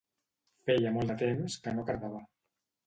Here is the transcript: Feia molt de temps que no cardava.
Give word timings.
Feia 0.69 0.95
molt 0.97 1.13
de 1.13 1.19
temps 1.21 1.61
que 1.67 1.77
no 1.79 1.87
cardava. 1.93 2.25